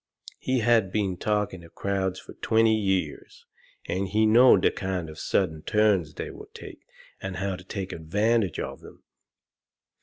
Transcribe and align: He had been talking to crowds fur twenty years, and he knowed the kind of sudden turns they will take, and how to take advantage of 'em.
He 0.39 0.61
had 0.61 0.91
been 0.91 1.15
talking 1.15 1.61
to 1.61 1.69
crowds 1.69 2.19
fur 2.19 2.33
twenty 2.41 2.73
years, 2.73 3.45
and 3.85 4.07
he 4.07 4.25
knowed 4.25 4.63
the 4.63 4.71
kind 4.71 5.07
of 5.11 5.19
sudden 5.19 5.61
turns 5.61 6.15
they 6.15 6.31
will 6.31 6.49
take, 6.55 6.81
and 7.21 7.35
how 7.35 7.55
to 7.55 7.63
take 7.63 7.91
advantage 7.93 8.59
of 8.59 8.83
'em. 8.83 9.03